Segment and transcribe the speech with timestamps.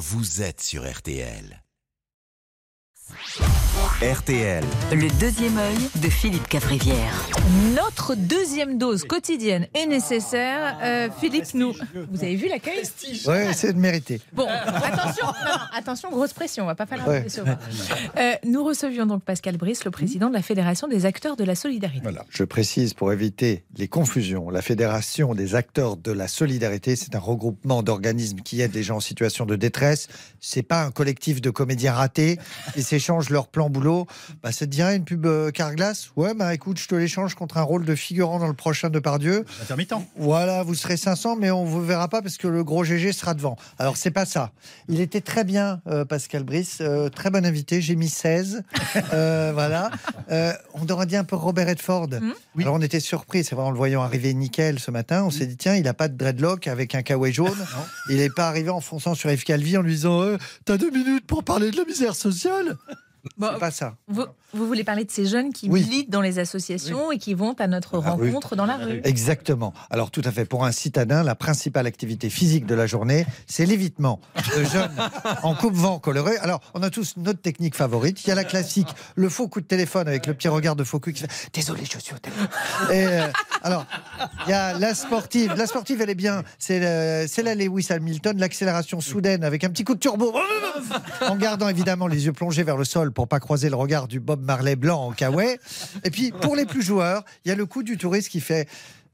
[0.00, 1.62] vous êtes sur RTL.
[4.00, 4.64] RTL.
[4.92, 7.12] Le deuxième œil de Philippe Cavrivière.
[7.76, 10.78] Notre deuxième dose quotidienne est nécessaire.
[10.82, 11.74] Euh, Philippe, nous.
[12.10, 12.80] Vous avez vu l'accueil
[13.26, 14.22] Ouais, c'est de mériter.
[14.32, 17.20] Bon, attention, non, attention, grosse pression, on va pas faire la Ouais.
[17.20, 17.44] pression.
[18.16, 21.54] Euh, nous recevions donc Pascal Brice, le président de la Fédération des acteurs de la
[21.54, 22.00] solidarité.
[22.02, 22.24] Voilà.
[22.30, 24.48] Je précise pour éviter les confusions.
[24.48, 28.96] La Fédération des acteurs de la solidarité, c'est un regroupement d'organismes qui aident les gens
[28.96, 30.08] en situation de détresse.
[30.40, 32.38] C'est pas un collectif de comédiens ratés
[32.72, 33.89] qui s'échangent leur plan boulot.
[34.42, 36.10] Bah, ça te dirait une pub euh, Carglass?
[36.16, 38.98] Ouais, bah écoute, je te l'échange contre un rôle de figurant dans le prochain de
[38.98, 39.44] Pardieu.
[39.62, 39.94] Intermittent.
[40.16, 43.34] Voilà, vous serez 500, mais on vous verra pas parce que le gros GG sera
[43.34, 43.56] devant.
[43.78, 44.52] Alors, c'est pas ça.
[44.88, 46.78] Il était très bien, euh, Pascal Brice.
[46.80, 47.80] euh, très bon invité.
[47.80, 48.62] J'ai mis 16.
[49.12, 49.90] Euh, voilà.
[50.30, 52.08] Euh, on aurait dit un peu Robert Redford.
[52.56, 52.62] Oui.
[52.62, 53.44] Alors, on était surpris.
[53.44, 55.24] C'est vrai, en le voyant arriver nickel ce matin.
[55.24, 57.50] On s'est dit, tiens, il a pas de dreadlock avec un kawaii jaune.
[58.08, 60.90] il n'est pas arrivé en fonçant sur Yves Calvi en lui disant, euh, t'as deux
[60.90, 62.76] minutes pour parler de la misère sociale?
[63.40, 63.94] Bon, C'est pas ça.
[64.06, 65.82] vous, vous voulez parler de ces jeunes qui Oui.
[65.82, 68.28] militent dans les associations et qui vont à notre Ah oui.
[68.28, 69.00] rencontre dans la rue.
[69.04, 69.72] Exactement.
[69.90, 70.44] Alors tout à fait.
[70.44, 74.20] Pour un citadin, la principale activité physique de la journée, c'est l'évitement
[74.56, 74.92] de jeunes
[75.42, 76.36] en coupe-vent coloré.
[76.38, 78.22] Alors on a tous notre technique favorite.
[78.24, 80.84] Il y a la classique, le faux coup de téléphone avec le petit regard de
[80.84, 82.48] faux cul qui fait Désolé, je suis au téléphone.
[82.90, 83.26] Et, euh,
[83.62, 83.86] alors
[84.46, 85.54] il y a la sportive.
[85.56, 86.42] La sportive, elle est bien.
[86.58, 90.34] C'est le- c'est la Lewis Hamilton, l'accélération soudaine avec un petit coup de turbo,
[91.26, 94.20] en gardant évidemment les yeux plongés vers le sol pour pas croiser le regard du
[94.20, 95.56] Bob Marley blanc en kawaii.
[96.04, 98.68] Et puis pour les plus joueurs, il y a le coup du touriste qui fait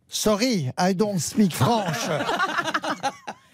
[0.09, 2.09] Sorry, I don't speak French.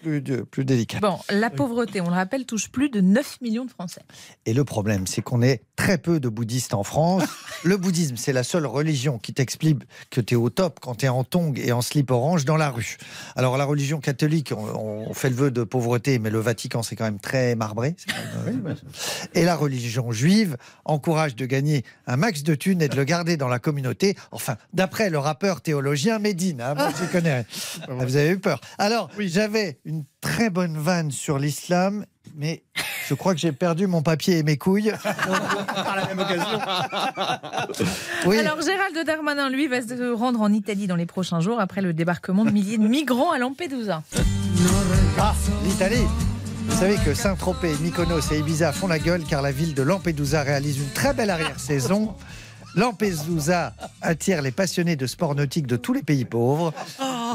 [0.03, 0.99] Plus, de- plus délicat.
[0.99, 4.01] Bon, la pauvreté, on le rappelle, touche plus de 9 millions de Français.
[4.45, 7.23] Et le problème, c'est qu'on est très peu de bouddhistes en France.
[7.63, 9.79] Le bouddhisme, c'est la seule religion qui t'explique
[10.09, 12.57] que tu es au top quand tu es en tongs et en slip orange dans
[12.57, 12.97] la rue.
[13.37, 16.95] Alors, la religion catholique, on, on fait le vœu de pauvreté, mais le Vatican, c'est
[16.97, 17.95] quand même très marbré.
[18.45, 18.75] Même, euh,
[19.33, 23.37] Et la religion juive encourage de gagner un max de thunes et de le garder
[23.37, 24.17] dans la communauté.
[24.31, 27.45] Enfin, d'après le rappeur théologien Médine, hein, moi, je connais.
[27.87, 28.59] Ah, Vous avez eu peur.
[28.77, 32.05] Alors, j'avais une très bonne vanne sur l'islam,
[32.35, 32.63] mais
[33.07, 34.93] je crois que j'ai perdu mon papier et mes couilles.
[35.03, 36.59] Par la même occasion.
[38.25, 38.37] Oui.
[38.37, 41.93] Alors Gérald Darmanin, lui, va se rendre en Italie dans les prochains jours après le
[41.93, 44.03] débarquement de milliers de migrants à Lampedusa.
[45.19, 45.33] Ah,
[45.65, 46.05] l'Italie
[46.67, 50.43] vous savez que Saint-Tropez, Mykonos et Ibiza font la gueule car la ville de Lampedusa
[50.43, 52.15] réalise une très belle arrière-saison.
[52.75, 56.73] Lampedusa attire les passionnés de sport nautique de tous les pays pauvres.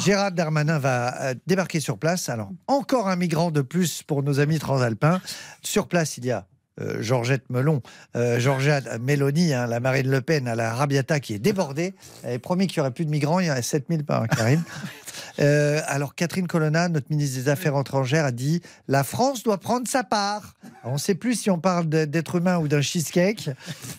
[0.01, 2.29] Gérard Darmanin va euh, débarquer sur place.
[2.29, 5.21] Alors, encore un migrant de plus pour nos amis transalpins.
[5.63, 6.47] Sur place, il y a
[6.81, 7.83] euh, Georgette Melon,
[8.17, 11.95] euh, Georgette Mélanie, hein, la Marine Le Pen à la Rabiata qui est débordée.
[12.23, 13.41] Elle avait promis qu'il n'y aurait plus de migrants.
[13.41, 14.63] Il y en a 7000 par an, Karine.
[15.41, 19.87] Euh, alors Catherine Colonna, notre ministre des Affaires étrangères, a dit la France doit prendre
[19.87, 20.55] sa part.
[20.85, 23.51] On ne sait plus si on parle d'être humain ou d'un cheesecake.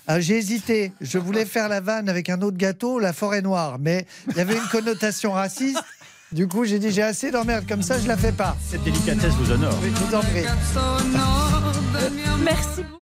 [0.08, 0.92] Ah, J'ai hésité.
[1.02, 4.40] Je voulais faire la vanne avec un autre gâteau, la forêt noire, mais il y
[4.40, 5.84] avait une connotation raciste.
[6.32, 8.56] Du coup, j'ai dit j'ai assez d'emmerde comme ça, je la fais pas.
[8.70, 9.78] Cette délicatesse vous honore.
[9.82, 10.46] Je vous en prie.
[12.44, 12.99] Merci beaucoup.